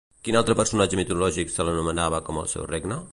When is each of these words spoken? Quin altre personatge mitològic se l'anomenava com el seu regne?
Quin 0.27 0.37
altre 0.39 0.55
personatge 0.59 0.99
mitològic 1.01 1.55
se 1.57 1.67
l'anomenava 1.69 2.25
com 2.31 2.43
el 2.45 2.53
seu 2.55 2.69
regne? 2.77 3.03